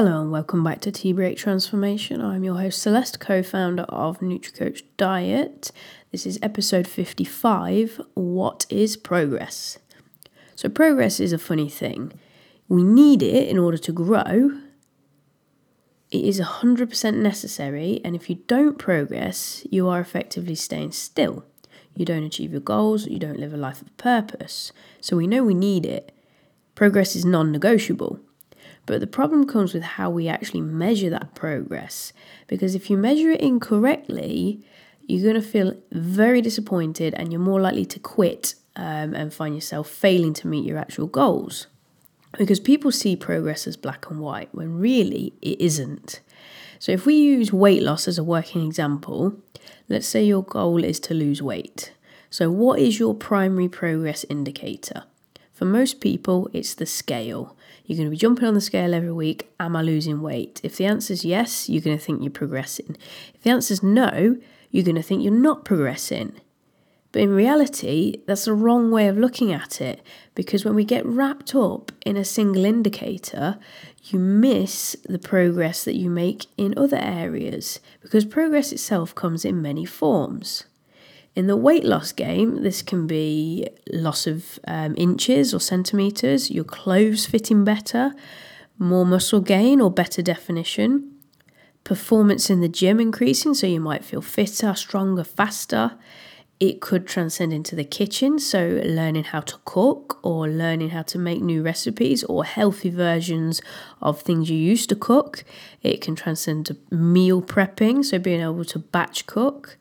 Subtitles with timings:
[0.00, 2.20] Hello and welcome back to Tea Break Transformation.
[2.20, 5.72] I'm your host Celeste, co-founder of NutriCoach Diet.
[6.12, 8.00] This is episode 55.
[8.14, 9.80] What is progress?
[10.54, 12.12] So progress is a funny thing.
[12.68, 14.60] We need it in order to grow.
[16.12, 21.44] It is 100% necessary and if you don't progress, you are effectively staying still.
[21.96, 24.70] You don't achieve your goals, you don't live a life of purpose.
[25.00, 26.12] So we know we need it.
[26.76, 28.20] Progress is non-negotiable.
[28.88, 32.14] But the problem comes with how we actually measure that progress.
[32.46, 34.64] Because if you measure it incorrectly,
[35.06, 39.54] you're going to feel very disappointed and you're more likely to quit um, and find
[39.54, 41.66] yourself failing to meet your actual goals.
[42.38, 46.20] Because people see progress as black and white when really it isn't.
[46.78, 49.36] So, if we use weight loss as a working example,
[49.90, 51.92] let's say your goal is to lose weight.
[52.30, 55.04] So, what is your primary progress indicator?
[55.58, 57.56] For most people, it's the scale.
[57.84, 59.50] You're going to be jumping on the scale every week.
[59.58, 60.60] Am I losing weight?
[60.62, 62.96] If the answer is yes, you're going to think you're progressing.
[63.34, 64.36] If the answer is no,
[64.70, 66.40] you're going to think you're not progressing.
[67.10, 70.00] But in reality, that's the wrong way of looking at it
[70.36, 73.58] because when we get wrapped up in a single indicator,
[74.04, 79.60] you miss the progress that you make in other areas because progress itself comes in
[79.60, 80.66] many forms.
[81.38, 86.64] In the weight loss game, this can be loss of um, inches or centimeters, your
[86.64, 88.12] clothes fitting better,
[88.76, 91.12] more muscle gain or better definition,
[91.84, 95.92] performance in the gym increasing, so you might feel fitter, stronger, faster.
[96.58, 101.20] It could transcend into the kitchen, so learning how to cook or learning how to
[101.20, 103.62] make new recipes or healthy versions
[104.02, 105.44] of things you used to cook.
[105.84, 109.78] It can transcend to meal prepping, so being able to batch cook.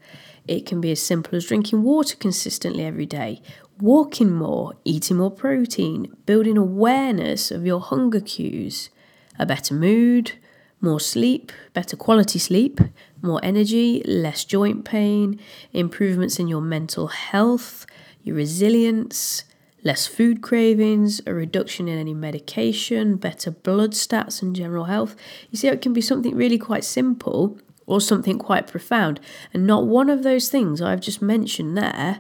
[0.47, 3.41] It can be as simple as drinking water consistently every day,
[3.79, 8.89] walking more, eating more protein, building awareness of your hunger cues,
[9.37, 10.33] a better mood,
[10.79, 12.79] more sleep, better quality sleep,
[13.21, 15.39] more energy, less joint pain,
[15.73, 17.85] improvements in your mental health,
[18.23, 19.43] your resilience,
[19.83, 25.15] less food cravings, a reduction in any medication, better blood stats and general health.
[25.49, 27.57] You see, it can be something really quite simple
[27.87, 29.19] or something quite profound.
[29.53, 32.19] And not one of those things I've just mentioned there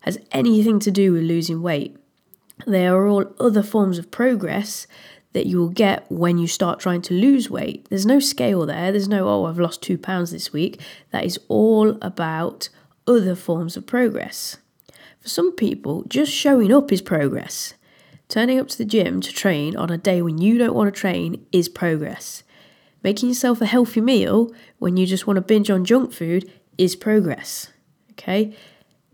[0.00, 1.96] has anything to do with losing weight.
[2.66, 4.86] They are all other forms of progress
[5.32, 7.86] that you will get when you start trying to lose weight.
[7.90, 10.80] There's no scale there, there's no, oh, I've lost two pounds this week.
[11.10, 12.70] That is all about
[13.06, 14.56] other forms of progress.
[15.20, 17.74] For some people, just showing up is progress.
[18.28, 21.00] Turning up to the gym to train on a day when you don't want to
[21.00, 22.42] train is progress.
[23.02, 26.96] Making yourself a healthy meal when you just want to binge on junk food is
[26.96, 27.68] progress.
[28.12, 28.54] Okay?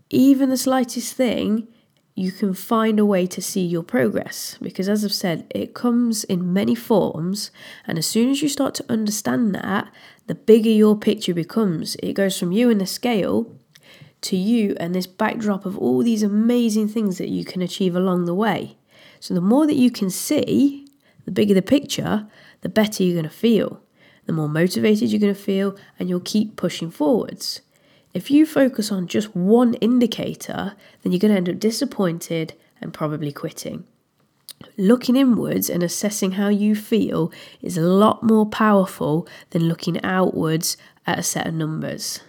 [0.09, 1.67] Even the slightest thing,
[2.15, 6.23] you can find a way to see your progress because, as I've said, it comes
[6.23, 7.49] in many forms.
[7.87, 9.91] And as soon as you start to understand that,
[10.27, 11.95] the bigger your picture becomes.
[11.95, 13.51] It goes from you and the scale
[14.21, 18.25] to you and this backdrop of all these amazing things that you can achieve along
[18.25, 18.77] the way.
[19.19, 20.82] So, the more that you can see,
[21.25, 22.27] the bigger the picture,
[22.61, 23.81] the better you're going to feel
[24.25, 27.61] the more motivated you're going to feel, and you'll keep pushing forwards.
[28.13, 32.93] If you focus on just one indicator, then you're going to end up disappointed and
[32.93, 33.85] probably quitting.
[34.77, 40.77] Looking inwards and assessing how you feel is a lot more powerful than looking outwards
[41.05, 42.21] at a set of numbers.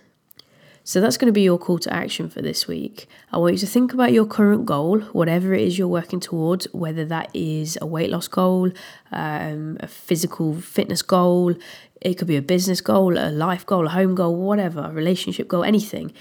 [0.86, 3.08] So that's going to be your call to action for this week.
[3.32, 6.66] I want you to think about your current goal, whatever it is you're working towards,
[6.74, 8.70] whether that is a weight loss goal,
[9.10, 11.54] um, a physical fitness goal,
[12.02, 15.48] it could be a business goal, a life goal, a home goal, whatever, a relationship
[15.48, 16.12] goal, anything.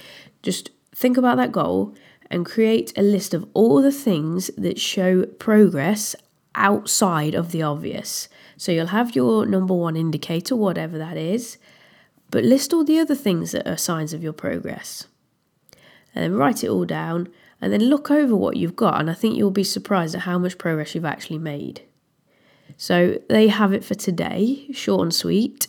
[0.43, 1.93] Just think about that goal
[2.31, 6.15] and create a list of all the things that show progress
[6.55, 8.29] outside of the obvious.
[8.55, 11.57] So you'll have your number one indicator, whatever that is
[12.33, 15.05] but list all the other things that are signs of your progress.
[16.15, 17.29] And then write it all down
[17.61, 18.99] and then look over what you've got.
[18.99, 21.83] And I think you'll be surprised at how much progress you've actually made.
[22.75, 25.67] So they have it for today, short and sweet.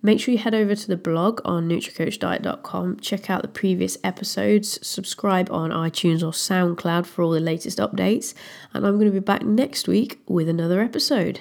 [0.00, 4.78] Make sure you head over to the blog on NutriCoachDiet.com, check out the previous episodes,
[4.86, 8.32] subscribe on iTunes or SoundCloud for all the latest updates,
[8.72, 11.40] and I'm going to be back next week with another episode.